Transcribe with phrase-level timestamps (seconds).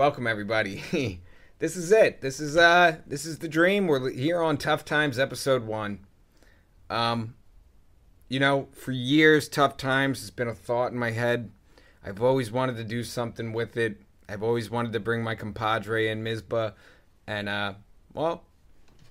[0.00, 1.20] Welcome everybody.
[1.58, 2.22] this is it.
[2.22, 3.86] This is uh this is the dream.
[3.86, 5.98] We're here on Tough Times episode 1.
[6.88, 7.34] Um
[8.26, 11.50] you know, for years Tough Times has been a thought in my head.
[12.02, 14.00] I've always wanted to do something with it.
[14.26, 16.72] I've always wanted to bring my compadre and Misbah
[17.26, 17.74] and uh
[18.14, 18.44] well,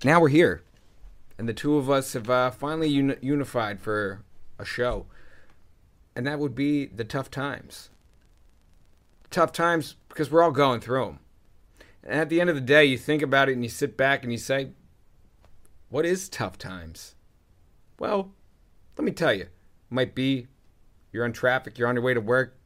[0.03, 0.63] now we're here.
[1.37, 4.23] And the two of us have uh, finally uni- unified for
[4.57, 5.05] a show.
[6.15, 7.91] And that would be the Tough Times
[9.29, 11.19] tough times because we're all going through them.
[12.03, 14.23] And at the end of the day, you think about it and you sit back
[14.23, 14.71] and you say,
[15.89, 17.15] What is tough times?
[17.99, 18.33] Well,
[18.97, 19.43] let me tell you.
[19.43, 19.51] It
[19.89, 20.47] might be
[21.11, 22.57] you're in traffic, you're on your way to work.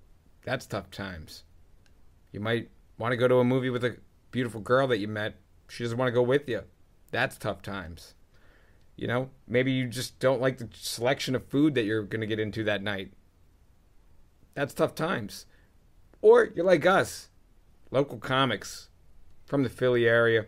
[0.43, 1.43] That's tough times.
[2.31, 3.97] You might want to go to a movie with a
[4.31, 5.35] beautiful girl that you met.
[5.69, 6.63] She doesn't want to go with you.
[7.11, 8.15] That's tough times.
[8.95, 12.27] You know, maybe you just don't like the selection of food that you're going to
[12.27, 13.13] get into that night.
[14.53, 15.45] That's tough times.
[16.23, 17.27] Or you're like us,
[17.91, 18.87] local comics
[19.45, 20.45] from the Philly area,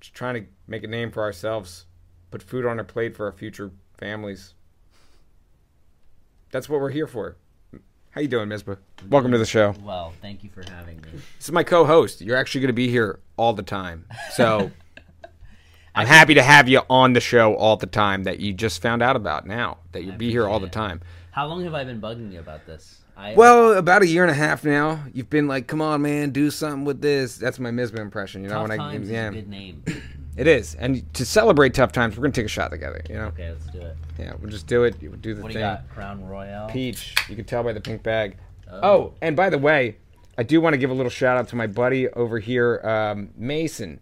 [0.00, 1.86] just trying to make a name for ourselves,
[2.30, 4.54] put food on our plate for our future families.
[6.52, 7.36] That's what we're here for.
[8.10, 8.78] How you doing, Misbah?
[9.10, 9.74] Welcome to the show.
[9.82, 11.08] Well, thank you for having me.
[11.12, 12.20] This is my co-host.
[12.20, 14.06] You're actually going to be here all the time.
[14.34, 14.70] So
[15.96, 19.02] I'm happy to have you on the show all the time that you just found
[19.02, 21.00] out about now, that you'll be here all the time.
[21.32, 22.97] How long have I been bugging you about this?
[23.18, 25.02] I, Well, about a year and a half now.
[25.12, 28.48] You've been like, "Come on, man, do something with this." That's my Misbah impression, you
[28.48, 28.54] know.
[28.56, 29.82] Tough when I Times yeah, is a good name.
[30.36, 30.76] it is.
[30.76, 33.02] And to celebrate tough times, we're gonna take a shot together.
[33.08, 33.96] You know, Okay, let's do it.
[34.18, 35.02] yeah, we'll just do it.
[35.02, 35.62] You do the What do thing.
[35.64, 35.88] you got?
[35.90, 36.68] Crown Royal.
[36.68, 38.36] Peach, you can tell by the pink bag.
[38.70, 39.14] Oh.
[39.20, 39.96] and by the way,
[40.36, 43.30] I do want to give a little shout out to my buddy over here, um,
[43.36, 43.98] Mason.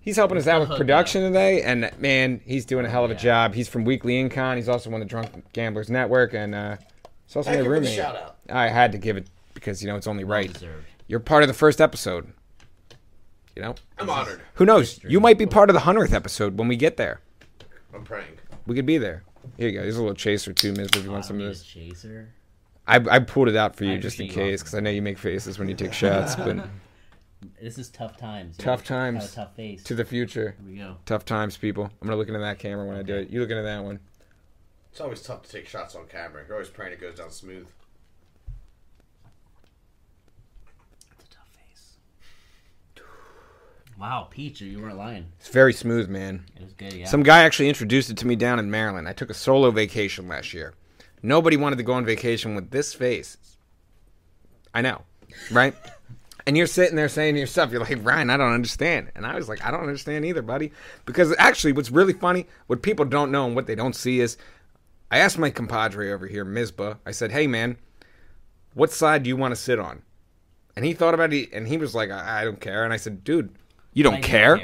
[0.00, 3.10] He's helping us out with Oh, production today, and man, he's doing a hell of
[3.10, 3.52] a job.
[3.54, 4.56] He's from Weekly Incon.
[4.56, 6.76] He's also on the Drunk Gamblers Network, and uh,
[7.28, 7.94] he's also Hey, my give him a roommate.
[7.96, 8.36] shout out.
[8.50, 10.52] I had to give it because you know it's only Well right.
[10.52, 10.84] deserved.
[11.06, 12.32] You're part of the first episode.
[13.54, 14.40] You know, I'm honored.
[14.54, 15.00] who knows?
[15.02, 17.20] You might be part of the hundredth episode when we get there.
[17.94, 18.38] I'm praying.
[18.66, 19.24] We could be there.
[19.56, 19.82] Here you go.
[19.82, 20.88] Here's a little chaser too, Miz.
[20.94, 21.62] If you want uh, some of this.
[21.64, 22.28] chaser.
[22.86, 25.02] I, I pulled it out for you I just in case because I know you
[25.02, 26.36] make faces when you take shots.
[26.36, 26.68] But
[27.62, 28.56] This is tough times.
[28.58, 28.96] you Tough know?
[28.96, 29.18] times.
[29.24, 29.82] Got a tough face.
[29.84, 30.96] to the future, Here we go.
[31.06, 31.84] tough times, people.
[31.84, 33.30] I'm gonna look into that camera when I do it.
[33.30, 34.00] You look into that one.
[34.90, 36.42] It's always tough to take shots on camera.
[36.46, 37.68] You're always praying it goes down smooth.
[41.12, 41.96] It's a tough face.
[43.98, 45.26] Wow, Peach, you weren't lying.
[45.40, 46.44] It's very smooth, man.
[46.56, 47.06] It was good, yeah.
[47.06, 49.08] Some guy actually introduced it to me down in Maryland.
[49.08, 50.74] I took a solo vacation last year.
[51.22, 53.36] Nobody wanted to go on vacation with this face.
[54.72, 55.02] I know,
[55.50, 55.74] right?
[56.46, 59.10] and you're sitting there saying to yourself, you're like, Ryan, I don't understand.
[59.14, 60.72] And I was like, I don't understand either, buddy.
[61.04, 64.38] Because actually, what's really funny, what people don't know and what they don't see is,
[65.10, 67.78] I asked my compadre over here, Misbah, I said, hey, man,
[68.74, 70.02] what side do you want to sit on?
[70.76, 72.84] And he thought about it, and he was like, I, I don't care.
[72.84, 73.54] And I said, dude,
[73.94, 74.56] you don't I care?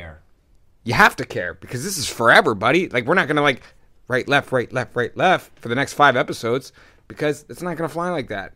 [0.85, 2.89] you have to care because this is forever, buddy.
[2.89, 3.63] Like we're not gonna like
[4.07, 6.73] right, left, right, left, right, left for the next five episodes
[7.09, 8.53] because it's not gonna fly like that.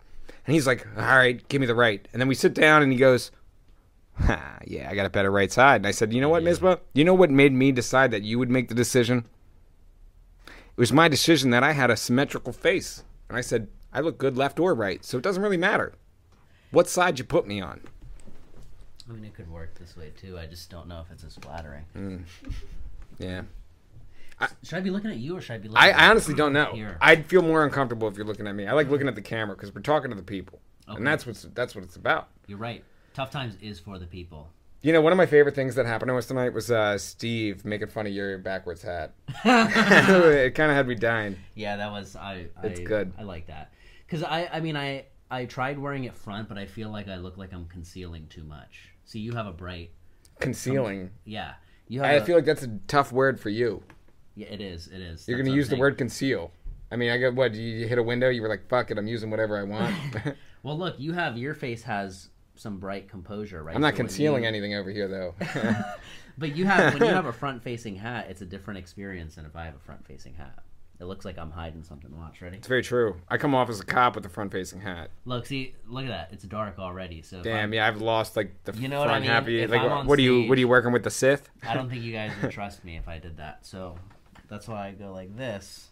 [0.46, 2.92] And he's like, "All right, give me the right." And then we sit down, and
[2.92, 3.30] he goes,
[4.14, 6.80] ha, "Yeah, I got a better right side." And I said, "You know what, Misbah?
[6.94, 9.26] You know what made me decide that you would make the decision?
[10.78, 14.16] It was my decision that I had a symmetrical face, and I said I look
[14.16, 15.92] good left or right, so it doesn't really matter
[16.70, 17.80] what side you put me on."
[19.08, 20.38] I mean, it could work this way too.
[20.38, 21.84] I just don't know if it's as flattering.
[21.96, 22.22] Mm.
[23.18, 23.42] Yeah.
[24.62, 26.52] Should I be looking at you or should I be looking I, I honestly don't
[26.52, 26.70] know.
[26.72, 26.96] Here.
[27.00, 28.68] I'd feel more uncomfortable if you're looking at me.
[28.68, 30.96] I like looking at the camera because we're talking to the people, Okay.
[30.96, 32.28] and that's what's that's what it's about.
[32.46, 32.84] You're right.
[33.14, 34.48] Tough times is for the people.
[34.80, 37.64] You know, one of my favorite things that happened to us tonight was uh, Steve
[37.64, 39.12] making fun of your backwards hat.
[39.44, 41.36] it kind of had me dying.
[41.54, 42.46] Yeah, that was I.
[42.62, 43.12] It's I, good.
[43.18, 43.72] I like that
[44.06, 44.48] because I.
[44.52, 45.06] I mean, I.
[45.30, 48.44] I tried wearing it front, but I feel like I look like I'm concealing too
[48.44, 48.88] much.
[49.04, 49.90] See, you have a bright.
[50.38, 51.10] Concealing.
[51.24, 51.54] Yeah,
[51.88, 52.08] you have.
[52.08, 53.82] I a- feel like that's a tough word for you.
[54.36, 54.86] Yeah, it is.
[54.86, 55.26] It is.
[55.28, 55.80] You're going to use the saying.
[55.80, 56.52] word conceal.
[56.90, 57.52] I mean, I got what?
[57.54, 58.30] You hit a window.
[58.30, 59.94] You were like, "Fuck it, I'm using whatever I want."
[60.62, 63.74] Well, look, you have your face has some bright composure, right?
[63.74, 65.34] I'm not So concealing you- anything over here, though.
[66.40, 69.56] But you have when you have a front-facing hat, it's a different experience than if
[69.56, 70.60] I have a front-facing hat.
[71.00, 72.16] It looks like I'm hiding something.
[72.16, 72.58] Watch, ready?
[72.58, 73.16] it's very true.
[73.28, 75.10] I come off as a cop with a front-facing hat.
[75.24, 76.28] Look, see, look at that.
[76.32, 77.22] It's dark already.
[77.22, 79.30] So Damn, yeah, I've lost like the You know what I front mean?
[79.32, 79.62] happy.
[79.62, 80.48] If Like, I'm what are you?
[80.48, 81.50] What are you working with the Sith?
[81.66, 83.66] I don't think you guys would trust me if I did that.
[83.66, 83.96] So
[84.48, 85.88] that's why I go like this.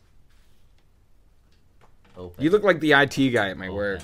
[2.17, 2.43] Open.
[2.43, 3.77] You look like the IT guy at my Open.
[3.77, 4.01] work.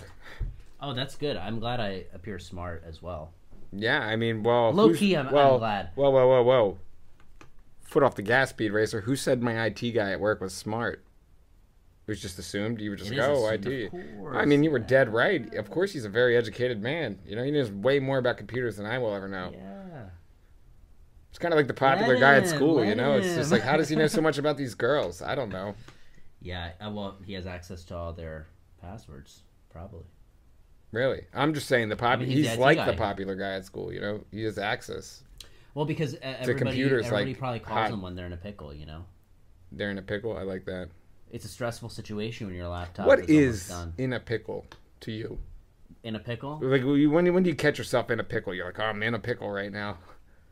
[0.83, 1.37] Oh, that's good.
[1.37, 3.33] I'm glad I appear smart as well.
[3.73, 5.91] Yeah, I mean, well, Low key, I'm- I'm well, glad.
[5.95, 6.79] Whoa, whoa, whoa, whoa!
[7.83, 9.03] Foot off the gas, speed racer.
[9.03, 11.05] Who said my IT guy at work was smart?
[12.07, 12.81] It was just assumed.
[12.81, 13.93] You were just It like, oh, IT.
[13.93, 14.87] of I mean, you were yeah.
[14.87, 15.55] dead right.
[15.55, 17.21] Of course, he's a very educated man.
[17.25, 19.53] You know, he knows way more about computers than I will ever know.
[19.55, 20.07] Yeah.
[21.31, 22.85] It's kind of like the popular guy at school.
[22.85, 25.23] You know, it's just like, how does he know so much about these girls?
[25.23, 25.75] I don't know.
[26.45, 26.73] Yeah.
[26.85, 28.49] uh, Well, he has access to all their
[28.81, 30.03] passwords, probably.
[30.93, 32.21] Really, I'm just saying the pop.
[32.21, 32.87] mean, he's he's like guy.
[32.87, 33.93] the popular guy at school.
[33.93, 35.23] You know, he has access.
[35.75, 37.91] Well, because uh, everybody, computers, everybody like, probably calls hot.
[37.91, 38.75] them when they're in a pickle.
[38.75, 39.05] You know,
[39.73, 40.37] They're in a pickle.
[40.37, 40.91] I like that.
[41.31, 43.07] it's a stressful situation when your laptop.
[43.07, 43.95] what is, is done.
[43.97, 44.67] in a pickle
[45.01, 45.39] to you?
[46.03, 46.59] in a pickle?
[46.63, 48.55] Like when, when when do you catch yourself in a pickle?
[48.55, 49.99] You're like, oh, I'm in a pickle right now.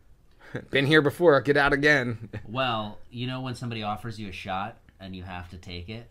[0.71, 1.41] Been here before.
[1.41, 2.29] Get out again.
[2.49, 6.11] Well, you know when somebody offers you a shot and you have to take it.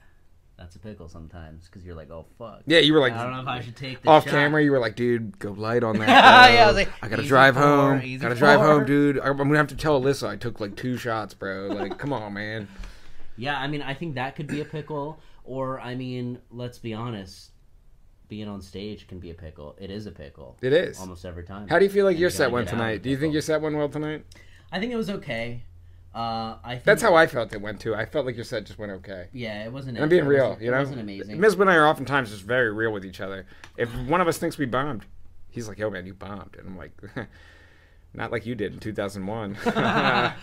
[0.60, 2.64] That's a pickle sometimes because you're like, oh fuck.
[2.66, 4.32] Yeah, you were like I don't know if I should take off shot.
[4.32, 4.62] camera.
[4.62, 6.54] You were like, dude, go light on that.
[6.54, 8.18] Yeah, I was like, I gotta drive four, home.
[8.18, 9.20] Gotta drive home, dude.
[9.20, 11.68] I'm gonna have to tell Alyssa I took like two shots, bro.
[11.68, 12.68] Like, come on, man.
[13.38, 15.22] Yeah, I mean, I think that could be a pickle.
[15.46, 17.52] Or, I mean, let's be honest,
[18.28, 19.78] being on stage can be a pickle.
[19.80, 20.58] It is a pickle.
[20.62, 21.00] It is.
[21.00, 21.70] Almost every time.
[21.70, 23.02] How do you feel like And your you set went get out of tonight?
[23.02, 24.26] Do you think your set went well tonight?
[24.74, 25.64] I think it was okay.
[26.14, 27.94] Uh, I think, That's how I felt it went too.
[27.94, 29.28] I felt like your set just went okay.
[29.32, 29.98] Yeah, it wasn't.
[29.98, 30.80] And I'm being it real, you it know.
[30.80, 31.38] wasn't amazing.
[31.38, 33.46] Misbah and I are oftentimes just very real with each other.
[33.78, 35.06] If one of us thinks we bombed,
[35.50, 36.92] he's like, "Yo, man, you bombed," and I'm like,
[38.14, 39.58] "Not like you did in 2001."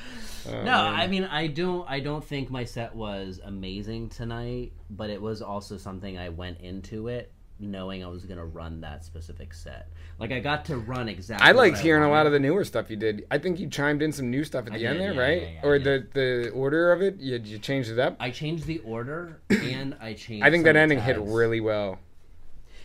[0.48, 1.90] Oh, no, I mean, I don't.
[1.90, 6.60] I don't think my set was amazing tonight, but it was also something I went
[6.60, 9.88] into it knowing I was going to run that specific set.
[10.18, 11.46] Like I got to run exactly.
[11.46, 13.26] I liked hearing a lot of the newer stuff you did.
[13.30, 15.20] I think you chimed in some new stuff at I the end did, there, yeah,
[15.20, 15.42] right?
[15.42, 18.16] yeah, yeah, or the the order of it, you, you changed it up.
[18.20, 20.44] I changed the order and I changed.
[20.44, 21.98] I think that ending hit really well.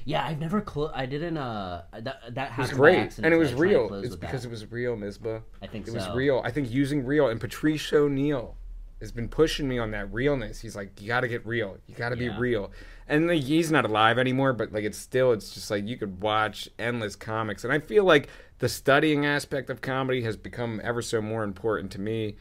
[0.04, 0.94] Yeah, I've never closed.
[0.96, 1.38] I didn't.
[1.38, 3.94] Uh, that that It was happened by great, and it was I real.
[3.94, 4.48] It's because that.
[4.48, 5.44] it was real, Misbah.
[5.62, 6.42] I think It was real.
[6.44, 8.56] I think using real and Patrice O'Neal
[9.02, 10.62] has been pushing me on that realness.
[10.62, 11.78] He's like, you got to get real.
[11.88, 12.32] You got to Yeah.
[12.34, 12.72] be real.
[13.08, 16.22] And like, he's not alive anymore, but like it's still, it's just like you could
[16.22, 17.64] watch endless comics.
[17.64, 21.92] And I feel like the studying aspect of comedy has become ever so more important
[21.94, 22.36] to me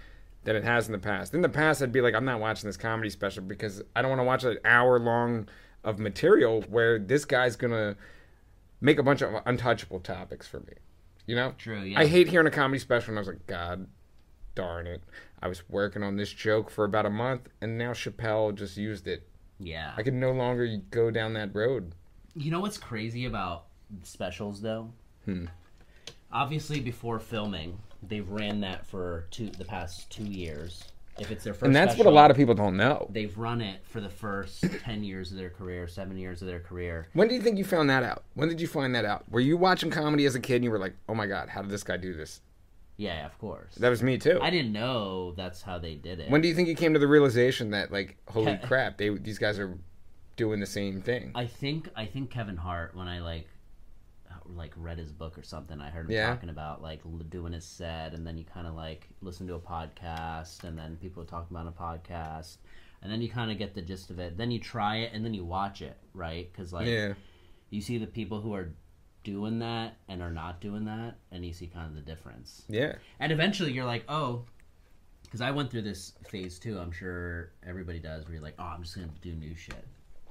[0.45, 1.35] than it has in the past.
[1.35, 4.11] In the past, I'd be like, I'm not watching this comedy special because I don't
[4.11, 5.49] want to watch an hour long
[5.83, 7.97] of material where this guy's gonna
[8.81, 10.75] make a bunch of untouchable topics for me.
[11.27, 11.55] You know?
[11.59, 11.81] True.
[11.83, 11.99] Yeah.
[12.01, 13.87] I hate hearing a comedy special, and I was like, God
[14.55, 15.03] darn it.
[15.43, 19.07] I was working on this joke for about a month, and now Chappelle just used
[19.07, 19.27] it.
[19.59, 19.93] Yeah.
[19.97, 21.95] I can no longer go down that road.
[22.35, 23.65] You know what's crazy about
[24.03, 24.91] specials though?
[25.25, 25.47] Hmm.
[26.33, 30.85] Obviously, before filming, they've ran that for two the past two years.
[31.19, 33.07] If it's their first, And that's what a lot of people don't know.
[33.11, 36.61] They've run it for the first ten years of their career, seven years of their
[36.61, 37.09] career.
[37.13, 38.25] When do you think you found that out?
[38.35, 39.31] When did you find that out?
[39.31, 41.63] Were you watching comedy as a kid and you were like, oh my God, how
[41.63, 42.41] did this guy do this?
[43.01, 43.77] Yeah, of course.
[43.77, 44.39] That was me too.
[44.43, 46.31] I didn't know that's how they did it.
[46.31, 49.09] When do you think you came to the realization that, like, holy Ke- crap, they
[49.09, 49.79] these guys are
[50.37, 51.33] doing the same thing?
[51.35, 53.49] I think I think Kevin Hart when I like
[54.55, 55.81] like read his book or something.
[55.81, 56.27] I heard him Yeah.
[56.29, 59.61] talking about like doing his set, and then you kind of like listen to a
[59.61, 62.59] podcast, and then people talk about a podcast,
[63.01, 64.37] and then you kind of get the gist of it.
[64.37, 66.53] Then you try it, and then you watch it, right?
[66.53, 67.15] Because like yeah.
[67.71, 68.75] you see the people who are
[69.25, 72.63] doing that and are not doing that, and you see kind of the difference.
[72.69, 72.95] Yeah.
[73.19, 74.45] And eventually, you're like, oh.
[75.23, 76.77] Because I went through this phase too.
[76.79, 78.25] I'm sure everybody does.
[78.25, 79.87] Where you're like, oh, I'm just gonna do new shit.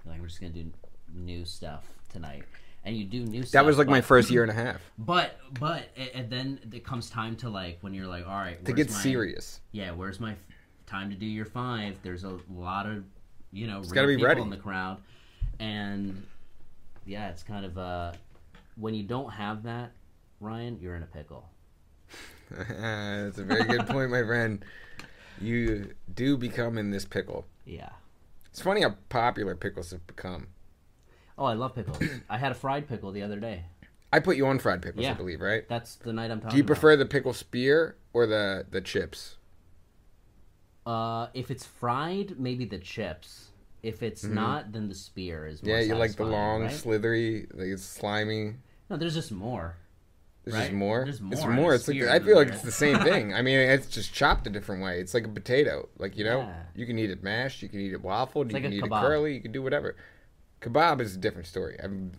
[0.06, 0.70] Like, i'm just gonna do
[1.14, 2.44] new stuff tonight,
[2.84, 3.52] and you do new stuff.
[3.52, 7.10] That was like my first year and a half But but and then it comes
[7.10, 9.62] time to like when you're like, all right, to get my- serious.
[9.72, 10.36] Yeah, where's my
[10.86, 11.98] time to do your five?
[12.04, 13.06] There's a lot of
[13.52, 14.42] you know gotta be people ready.
[14.42, 14.98] in the crowd,
[15.60, 16.26] and
[17.06, 18.12] yeah, it's kind of uh
[18.80, 19.92] when you don't have that,
[20.40, 21.50] Ryan, you're in a pickle.
[22.50, 24.64] That's a very good point, my friend.
[25.42, 27.46] You do become in this pickle.
[27.66, 27.90] Yeah.
[28.48, 30.48] It's funny how popular pickles have become.
[31.38, 32.00] Oh, I love pickles.
[32.30, 33.66] I had a fried pickle the other day.
[34.12, 35.68] I put you on fried pickles, I believe, right?
[35.70, 36.42] That's the night I'm talking.
[36.42, 36.52] About.
[36.52, 36.68] Do you about.
[36.68, 39.38] prefer the pickle spear or the the chips?
[40.86, 43.50] Uh, if it's fried, maybe the chips.
[43.84, 45.64] If it's not, then the spear is.
[45.64, 45.82] More Mm-hmm.
[45.82, 46.72] Yeah, you like the long, right?
[46.72, 48.56] slithery, like it's slimy.
[48.90, 49.76] No, there's just more.
[50.46, 50.64] There's Right?
[50.64, 51.04] just more.
[51.06, 51.76] There's more in more.
[51.76, 53.34] It's like I feel like there it's the same thing.
[53.34, 55.00] I mean, it's just chopped a different way.
[55.00, 55.90] It's like a potato.
[55.98, 56.64] Like you know, Yeah.
[56.76, 57.62] you can eat it mashed.
[57.62, 58.48] You can eat it waffled.
[58.48, 59.04] you like can a eat kebab.
[59.04, 59.34] it curly.
[59.36, 59.96] You can do whatever.
[60.62, 61.78] Kebab is a different story.
[61.84, 62.12] I'm,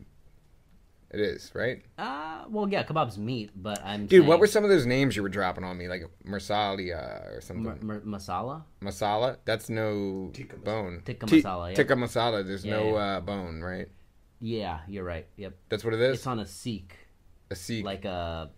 [1.11, 4.07] it is right, Uh, well, yeah, kebab's meat, but I'm.
[4.07, 4.27] dude.
[4.29, 7.67] What were some of those names you were dropping on me, like Marsalia or something?
[7.67, 8.63] M- m- masala?
[8.81, 9.39] masala.
[9.45, 11.03] That's no Tikka bone.
[11.05, 11.75] Tikka Ti- masala, yeah.
[11.75, 12.47] Tikka masala.
[12.47, 13.17] There's Yeah, no yeah.
[13.17, 13.89] Uh, bone, right?
[14.41, 15.27] Yeah, you're right.
[15.37, 16.17] Yep, That's what it is.
[16.19, 16.97] it's on a seek,
[17.51, 17.85] a seek.
[17.85, 18.51] like a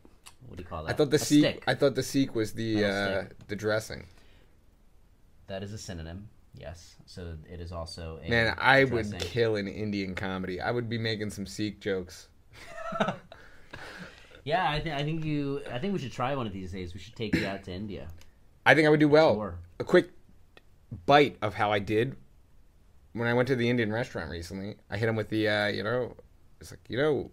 [0.47, 0.91] what do you call that?
[0.91, 1.41] I thought the a seek.
[1.45, 1.65] stick.
[1.67, 4.07] I thought the seek was the uh, the dressing.
[5.49, 6.29] That is a synonym.
[6.55, 6.97] Yes.
[7.07, 10.61] So it is also a Man, I would kill an Indian comedy.
[10.61, 12.29] I would be making some Sikh jokes.
[14.45, 15.63] Yeah, I think I think you.
[15.71, 16.95] I think we should try one of these days.
[16.95, 18.09] We should take you out to India.
[18.67, 19.35] I think I would do well.
[19.35, 19.55] Sure.
[19.79, 20.11] A quick
[21.07, 22.17] bite of how I did
[23.13, 24.77] when I went to the Indian restaurant recently.
[24.91, 26.17] I hit him with the, uh, you know,
[26.61, 27.31] it's like, you know,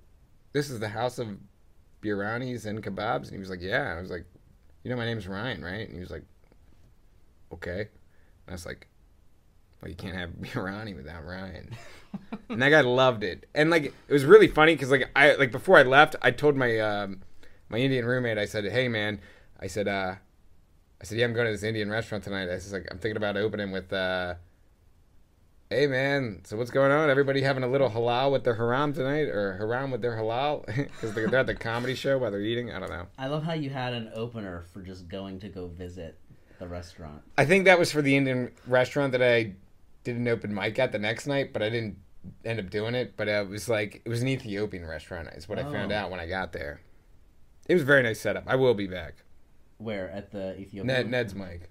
[0.52, 1.38] this is the house of
[2.02, 3.96] biryanis and kebabs, and he was like, yeah.
[3.98, 4.26] I was like,
[4.84, 5.88] you know, my name's Ryan, right?
[5.88, 6.24] And he was like,
[7.54, 7.82] okay.
[7.82, 8.88] And I was like,
[9.82, 11.76] well, you can't have biryani without Ryan.
[12.50, 13.48] and that guy loved it.
[13.54, 16.56] And like, it was really funny because like I like before I left, I told
[16.56, 17.22] my um,
[17.70, 19.20] my Indian roommate, I said, hey man,
[19.60, 20.16] I said, uh,
[21.02, 22.50] I said, yeah, I'm going to this Indian restaurant tonight.
[22.50, 24.36] I was like, I'm thinking about opening with, uh,
[25.70, 27.10] hey man, so what's going on?
[27.10, 30.66] Everybody having a little halal with their haram tonight, or haram with their halal?
[30.90, 32.72] Because they're at the comedy show while they're eating.
[32.72, 33.06] I don't know.
[33.18, 36.18] I love how you had an opener for just going to go visit
[36.58, 37.22] the restaurant.
[37.38, 39.54] I think that was for the Indian restaurant that I
[40.04, 41.98] did an open mic at the next night, but I didn't
[42.44, 43.14] end up doing it.
[43.16, 45.28] But it was like it was an Ethiopian restaurant.
[45.30, 45.96] Is what I found Oh.
[45.96, 46.82] out when I got there.
[47.68, 48.44] It was a very nice setup.
[48.48, 49.24] I will be back.
[49.78, 50.88] Where at the Ethiopian?
[50.88, 51.70] Ned, Ned's mic.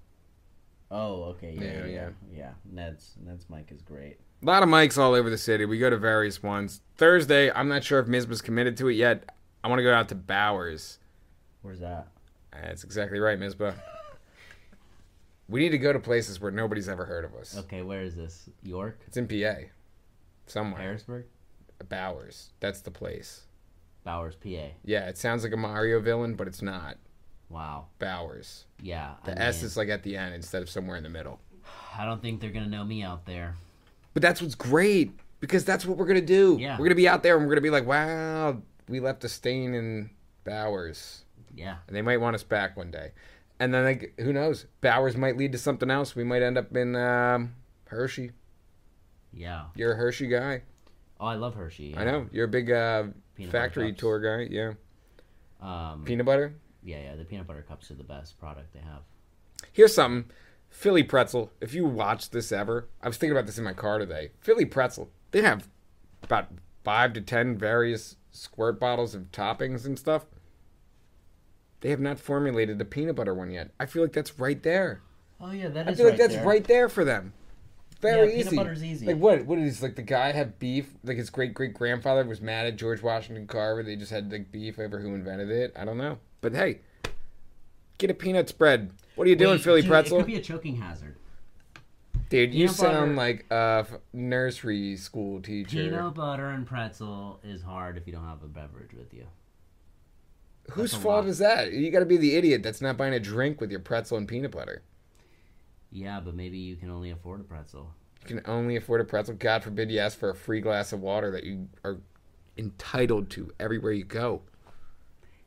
[0.90, 1.54] Oh, okay.
[1.54, 2.50] Yeah, Yeah, yeah, yeah.
[2.70, 4.18] Ned's Ned's mic is great.
[4.42, 5.64] A lot of mics all over the city.
[5.64, 6.80] We go to various ones.
[6.96, 9.34] Thursday, I'm not sure if Misbah's committed to it yet.
[9.64, 10.98] I want to go out to Bowers.
[11.62, 12.06] Where's that?
[12.52, 13.74] That's exactly right, Mizba.
[15.48, 17.56] we need to go to places where nobody's ever heard of us.
[17.58, 18.48] Okay, where is this?
[18.62, 19.62] York, It's in PA.
[20.46, 20.80] Somewhere.
[20.80, 21.26] Harrisburg,
[21.88, 22.50] Bowers.
[22.60, 23.42] That's the place.
[24.04, 24.68] Bowers, PA.
[24.84, 26.96] Yeah, it sounds like a Mario villain, but it's not.
[27.50, 27.86] Wow.
[27.98, 28.64] Bowers.
[28.82, 29.14] Yeah.
[29.24, 31.40] I The S mean, is like at the end instead of somewhere in the middle.
[31.96, 33.54] I don't think they're gonna know me out there.
[34.14, 36.56] But that's what's great because that's what we're gonna do.
[36.60, 36.78] Yeah.
[36.78, 39.74] We're gonna be out there and we're gonna be like, wow, we left a stain
[39.74, 40.10] in
[40.44, 41.24] Bowers,
[41.54, 41.76] Yeah.
[41.86, 43.12] and they might want us back one day.
[43.60, 44.66] And then like, who knows?
[44.80, 46.14] Bowers might lead to something else.
[46.16, 47.54] We might end up in um,
[47.86, 48.30] Hershey.
[49.32, 49.64] Yeah.
[49.74, 50.62] You're a Hershey guy.
[51.20, 51.94] Oh, I love Hershey.
[51.96, 52.28] I know.
[52.32, 53.04] You're a big uh,
[53.50, 54.48] factory tour guy.
[54.50, 54.72] Yeah.
[55.60, 56.54] Um, Peanut butter.
[56.82, 57.16] Yeah, yeah.
[57.16, 59.02] The peanut butter cups are the best product they have.
[59.72, 60.30] Here's something.
[60.70, 61.50] Philly pretzel.
[61.60, 64.32] If you watch this ever, I was thinking about this in my car today.
[64.40, 65.10] Philly pretzel.
[65.30, 65.68] They have
[66.22, 66.48] about
[66.84, 70.26] five to ten various squirt bottles of toppings and stuff.
[71.80, 73.70] They have not formulated a peanut butter one yet.
[73.78, 75.00] I feel like that's right there.
[75.40, 76.46] Oh yeah, that I is feel like right that's there.
[76.46, 77.32] right there for them.
[78.00, 78.56] Very Yeah, peanut easy.
[78.56, 79.06] butter's easy.
[79.06, 79.44] Like what?
[79.46, 80.86] What is like the guy had beef?
[81.02, 83.82] Like his great great grandfather was mad at George Washington Carver.
[83.82, 85.72] They just had like beef over who invented it.
[85.76, 86.18] I don't know.
[86.40, 86.78] But hey,
[87.98, 88.90] get a peanut spread.
[89.16, 90.18] What are you doing, Philly dude, pretzel?
[90.18, 91.16] It could be a choking hazard.
[92.30, 95.78] Dude, you sound butter- like a nursery school teacher.
[95.78, 99.26] Peanut butter and pretzel is hard if you don't have a beverage with you.
[100.72, 101.26] Whose fault lot.
[101.30, 101.72] is that?
[101.72, 104.28] You got to be the idiot that's not buying a drink with your pretzel and
[104.28, 104.82] peanut butter.
[105.90, 107.90] Yeah, but maybe you can only afford a pretzel.
[108.22, 109.34] You can only afford a pretzel.
[109.36, 111.98] God forbid you ask for a free glass of water that you are
[112.56, 114.42] entitled to everywhere you go.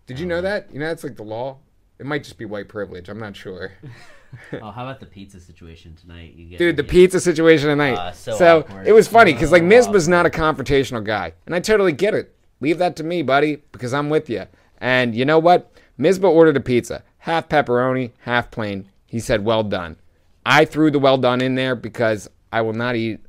[0.08, 0.74] Did you know Uh, that?
[0.74, 1.58] You know that's like the law.
[2.00, 3.10] It might just be white privilege.
[3.10, 3.74] I'm not sure.
[4.54, 6.34] oh, how about the pizza situation tonight?
[6.36, 7.98] You get Dude, the you- pizza situation tonight.
[8.00, 11.54] Ah, so so it was funny because like So Misbah's not a confrontational guy, and
[11.54, 12.34] I totally get it.
[12.60, 14.46] Leave that to me, buddy, because I'm with you.
[14.80, 15.72] And you know what?
[16.00, 18.88] Mizba ordered a pizza, half pepperoni, half plain.
[19.06, 19.98] He said, "Well done."
[20.46, 23.20] I threw the "well done" in there because I will not eat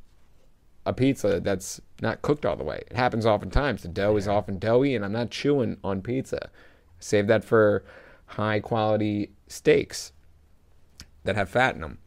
[0.85, 2.83] a pizza that's not cooked all the way.
[2.91, 3.83] It happens oftentimes.
[3.83, 6.51] The dough is often doughy, and I'm not chewing on pizza.
[6.99, 7.85] Save that for
[8.27, 10.13] high quality steaks
[11.25, 11.99] that have fat in them,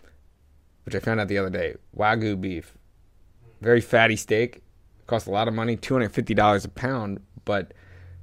[0.83, 1.75] which I found out the other day.
[1.95, 2.77] Wagyu beef,
[3.61, 4.61] very fatty steak,
[5.07, 7.73] costs a lot of money, two hundred fifty dollars a pound, but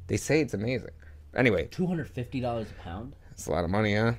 [0.09, 0.91] they say it's amazing.
[1.35, 3.15] Anyway, two hundred fifty dollars a pound.
[3.31, 4.13] it's a lot of money, huh?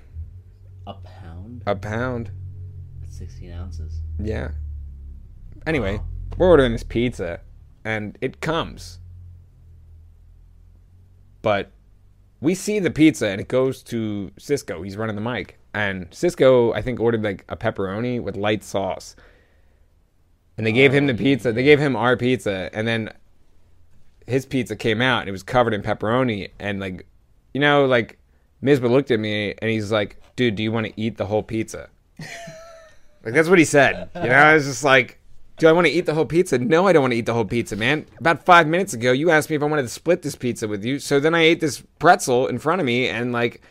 [0.88, 1.64] A pound.
[1.68, 2.32] A pound,
[3.20, 4.00] That's sixteen ounces.
[4.20, 4.52] yeah.
[5.68, 6.06] Anyway, Wow.
[6.38, 7.40] we're ordering this pizza,
[7.86, 9.00] and it comes,
[11.42, 11.72] but
[12.42, 14.82] we see the pizza and it goes to Cisco.
[14.82, 19.16] He's running the mic, and Cisco I think ordered like a pepperoni with light sauce,
[20.58, 21.52] and they gave him the pizza.
[21.54, 23.10] They gave him our pizza, and then
[24.28, 27.06] his pizza came out and it was covered in pepperoni, and like,
[27.54, 28.18] you know, like
[28.64, 31.44] Misbah looked at me and he's like, "Dude, do you want to eat the whole
[31.44, 31.90] pizza?"
[33.24, 34.10] like that's what he said.
[34.16, 35.20] You know, I was just like.
[35.58, 36.58] Do I want to eat the whole pizza?
[36.58, 38.08] No, I don't want to eat the whole pizza, man.
[38.20, 40.84] About five minutes ago, you asked me if I wanted to split this pizza with
[40.84, 40.98] you.
[40.98, 43.62] So then I ate this pretzel in front of me, and like,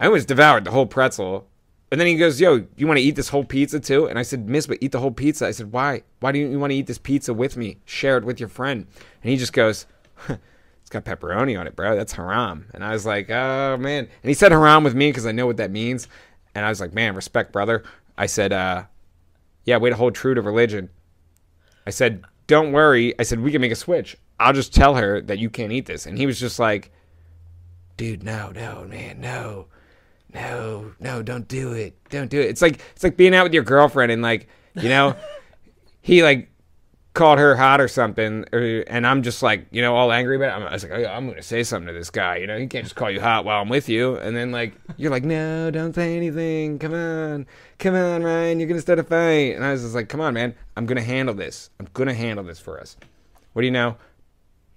[0.00, 1.46] I almost devoured the whole pretzel.
[1.92, 4.22] And then he goes, "Yo, you want to eat this whole pizza too?" And I
[4.22, 6.02] said, "Miss, but eat the whole pizza." I said, "Why?
[6.18, 7.78] Why do you want to eat this pizza with me?
[7.84, 8.86] Share it with your friend."
[9.22, 9.86] And he just goes,
[10.28, 11.94] "It's got pepperoni on it, bro.
[11.94, 15.26] That's haram." And I was like, "Oh man!" And he said haram with me because
[15.26, 16.08] I know what that means.
[16.54, 17.84] And I was like, "Man, respect, brother."
[18.16, 18.84] I said, uh,
[19.64, 20.90] Yeah, way to hold true to religion.
[21.86, 23.18] I said, don't worry.
[23.18, 24.16] I said, we can make a switch.
[24.38, 26.06] I'll just tell her that you can't eat this.
[26.06, 26.92] And he was just like,
[27.96, 29.66] dude, no, no, man, no,
[30.34, 31.96] no, no, don't do it.
[32.10, 32.50] Don't do it.
[32.50, 35.16] It's like, it's like being out with your girlfriend and like, you know,
[36.02, 36.50] he like
[37.14, 40.48] called her hot or something, or, and I'm just like, you know, all angry about
[40.48, 40.62] it.
[40.62, 42.36] I'm, I was like, oh, I'm going to say something to this guy.
[42.36, 44.16] You know, he can't just call you hot while I'm with you.
[44.16, 46.78] And then like, you're like, no, don't say anything.
[46.78, 47.46] Come on,
[47.78, 49.54] come on, Ryan, you're going to start a fight.
[49.54, 51.68] And I was just like, come on, man, I'm going to handle this.
[51.78, 52.96] I'm going to handle this for us.
[53.52, 53.96] What do you know?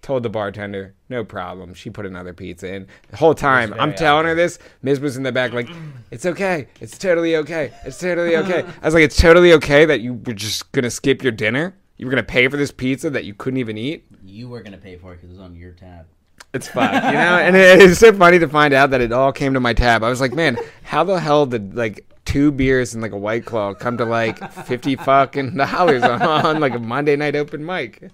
[0.01, 1.73] Told the bartender, no problem.
[1.73, 2.85] She put another pizza in.
[3.09, 4.59] The whole time, I'm telling her this.
[4.83, 5.67] Miz was in the back, like,
[6.11, 6.67] it's okay.
[6.79, 7.71] It's totally okay.
[7.85, 8.63] It's totally okay.
[8.81, 11.73] I was like, it's totally okay that you were just gonna skip your dinner.
[11.97, 14.05] You were gonna pay for this pizza that you couldn't even eat.
[14.25, 16.05] You were gonna pay for it because it was on your tab.
[16.53, 17.37] It's fine, you know.
[17.37, 20.03] And it, it's so funny to find out that it all came to my tab.
[20.03, 23.45] I was like, man, how the hell did like two beers and like a white
[23.45, 28.09] claw come to like fifty fucking dollars on, on like a Monday night open mic?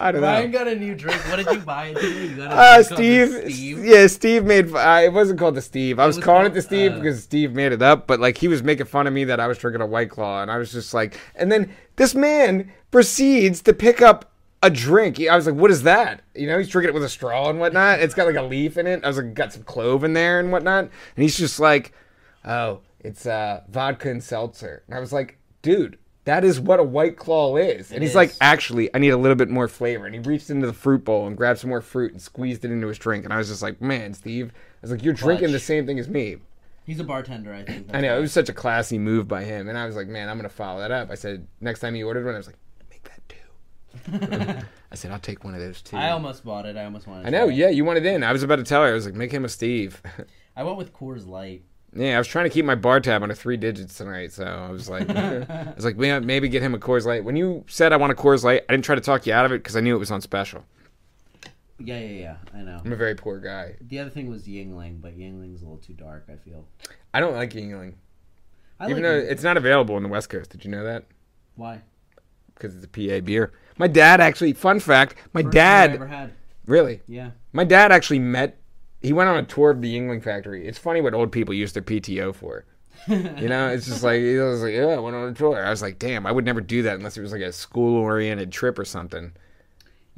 [0.00, 0.28] I don't know.
[0.28, 1.20] Ryan got a new drink.
[1.28, 2.08] What did you buy it to?
[2.28, 3.84] You got a Uh, Steve, Steve.
[3.84, 4.72] yeah, Steve made.
[4.72, 5.98] Uh, it wasn't called the Steve.
[5.98, 8.06] I was, was calling it the Steve uh, because Steve made it up.
[8.06, 10.40] But like, he was making fun of me that I was drinking a White Claw,
[10.40, 15.20] and I was just like, and then this man proceeds to pick up a drink.
[15.20, 16.22] I was like, what is that?
[16.34, 18.00] You know, he's drinking it with a straw and whatnot.
[18.00, 19.04] It's got like a leaf in it.
[19.04, 20.84] I was like, got some clove in there and whatnot.
[20.84, 21.92] And he's just like,
[22.44, 24.82] oh, it's uh, vodka and seltzer.
[24.86, 25.98] And I was like, dude.
[26.24, 27.90] That is what a white claw is.
[27.90, 30.04] And It he's like, actually, I need a little bit more flavor.
[30.04, 32.70] And he reached into the fruit bowl and grabbed some more fruit and squeezed it
[32.70, 33.24] into his drink.
[33.24, 35.98] And I was just like, man, Steve, I was like, you're drinking the same thing
[35.98, 36.36] as me.
[36.84, 37.86] He's a bartender, I think.
[37.94, 39.70] I know it was such a classy move by him.
[39.70, 41.10] And I was like, man, I'm gonna follow that up.
[41.10, 42.67] I said, next time he ordered one, I was like, make that two.
[44.12, 45.96] I said, I'll take one of those too.
[45.96, 46.76] I almost bought it.
[46.76, 47.26] I almost wanted.
[47.26, 47.54] I know, it.
[47.54, 48.22] yeah, you wanted it in.
[48.22, 48.88] I was about to tell her.
[48.88, 50.02] I was like, make him a Steve.
[50.56, 51.62] I went with Coors Light.
[51.94, 54.70] yeah, I was trying to keep my bar tab under three digits tonight, so I
[54.70, 57.24] was like, I was like, maybe get him a Coors Light.
[57.24, 59.46] When you said I want a Coors Light, I didn't try to talk you out
[59.46, 60.64] of it because I knew it was on special.
[61.80, 62.36] Yeah, yeah, yeah.
[62.52, 62.80] I know.
[62.84, 63.76] I'm a very poor guy.
[63.80, 66.26] The other thing was Yuengling, but Yuengling's a little too dark.
[66.28, 66.66] I feel.
[67.14, 67.94] I don't like Yuengling.
[68.80, 69.30] I Even like though Yuengling.
[69.30, 70.50] it's not available on the West Coast.
[70.50, 71.04] Did you know that?
[71.54, 71.82] why.
[72.58, 73.52] Because it's a PA beer.
[73.78, 76.32] My dad actually, fun fact, my First beer I dad, ever had.
[76.66, 77.30] really, Yeah.
[77.52, 78.58] my dad actually met,
[79.00, 80.66] he went on a tour of the Yuengling factory.
[80.66, 82.64] It's funny what old people use their PTO for.
[83.06, 85.64] You know, it's just like, he was like, yeah, I went on a tour.
[85.64, 87.96] I was like, damn, I would never do that unless it was like a school
[87.96, 89.32] oriented trip or something.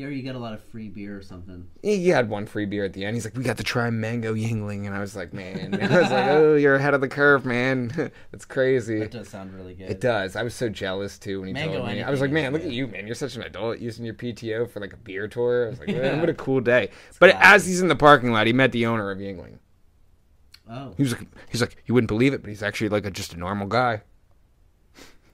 [0.00, 1.66] Yeah, you get a lot of free beer or something.
[1.82, 3.16] He had one free beer at the end.
[3.16, 4.86] He's like, we got to try mango Yuengling.
[4.86, 7.92] And I was like, man, I was like, oh, you're ahead of the curve, man.
[8.32, 9.00] That's crazy.
[9.00, 9.90] That does sound really good.
[9.90, 10.36] It does.
[10.36, 12.02] I was so jealous too when he Mango told me.
[12.02, 13.06] I was like, man, look at you, man.
[13.06, 15.66] You're such an adult using your PTO for like a beer tour.
[15.66, 16.88] I was like, man, what a cool day.
[17.18, 17.54] But classy.
[17.54, 19.58] as he's in the parking lot, he met the owner of Yuengling.
[20.70, 23.10] Oh, He was like, he's like, you wouldn't believe it, but he's actually like a,
[23.10, 24.02] just a normal guy.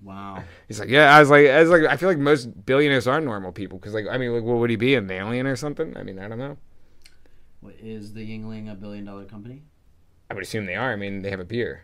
[0.06, 0.44] Wow.
[0.68, 1.16] He's like, yeah.
[1.16, 3.92] I was like, I was like, I feel like most billionaires are normal people because,
[3.92, 5.96] like, I mean, like, what would he be, an alien or something?
[5.96, 6.56] I mean, I don't know.
[7.58, 9.64] What, is the Yuengling a billion dollar company?
[10.30, 10.92] I would assume they are.
[10.92, 11.82] I mean, they have a beer.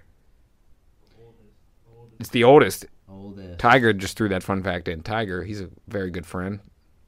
[2.21, 2.87] It's the oldest.
[3.09, 3.59] Oldest.
[3.59, 5.03] Tiger just threw that fun fact in.
[5.03, 6.61] Tiger, he's a very good friend.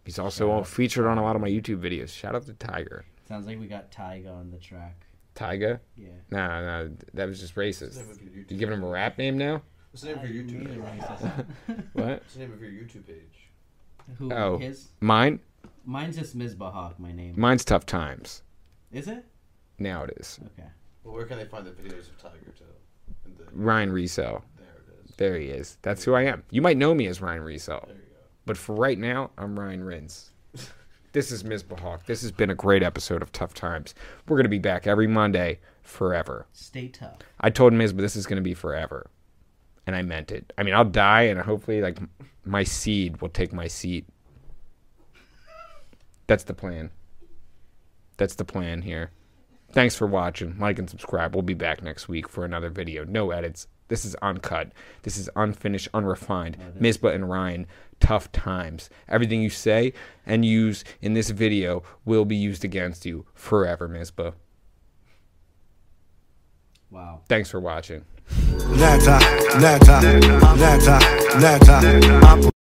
[0.04, 2.08] He's also featured on a lot of my YouTube videos.
[2.10, 3.04] Shout out to Tiger.
[3.28, 5.06] Sounds like we got Tyga on the track.
[5.36, 5.78] Tyga?
[5.96, 6.08] Yeah.
[6.30, 7.96] No, no, that was just racist.
[7.96, 9.62] What's the name of your YouTube You giving him a rap name now?
[9.94, 11.46] What's the name of your YouTube page?
[11.92, 12.06] What?
[12.06, 13.48] What's the name of your YouTube page?
[14.18, 14.32] Who?
[14.32, 14.58] Oh.
[14.58, 14.88] His?
[15.00, 15.38] Mine?
[15.84, 16.56] Mine's just Ms.
[16.56, 17.34] Bahak, my name.
[17.36, 18.42] Mine's Tough Times.
[18.90, 19.24] Is it?
[19.78, 20.40] Now it is.
[20.46, 20.68] Okay.
[21.04, 22.64] Well, where can they find the videos of Tiger too?
[23.24, 24.44] And the, Ryan Resell.
[24.56, 25.16] there it is.
[25.16, 25.78] There he is.
[25.82, 26.42] That's who I am.
[26.50, 27.84] You might know me as Ryan Resell.
[27.86, 28.18] There you go.
[28.46, 30.32] But for right now, I'm Ryan Rins.
[31.12, 31.62] This is Ms.
[31.62, 32.06] Bahawk.
[32.06, 33.94] This has been a great episode of Tough Times.
[34.26, 36.48] We're going to be back every Monday forever.
[36.52, 37.18] Stay tough.
[37.40, 37.92] I told Ms.
[37.92, 39.06] but this is going to be forever.
[39.86, 40.52] And I meant it.
[40.56, 41.98] I mean, I'll die and hopefully, like,
[42.44, 44.06] my seed will take my seat.
[46.26, 46.90] That's the plan.
[48.16, 49.10] That's the plan here.
[49.72, 50.58] Thanks for watching.
[50.58, 51.34] Like and subscribe.
[51.34, 53.04] We'll be back next week for another video.
[53.04, 53.66] No edits.
[53.88, 54.72] This is uncut.
[55.02, 56.56] This is unfinished, unrefined.
[56.80, 57.66] Misbah and Ryan,
[58.00, 58.88] tough times.
[59.08, 59.92] Everything you say
[60.24, 64.34] and use in this video will be used against you forever, Misbah.
[66.90, 67.22] Wow.
[67.28, 68.04] Thanks for watching.
[68.76, 69.18] Nata,
[69.60, 70.00] nata,
[70.56, 70.98] nata,
[71.38, 72.50] nata.